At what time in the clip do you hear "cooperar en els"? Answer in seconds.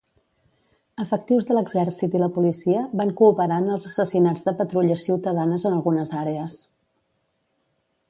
3.21-3.87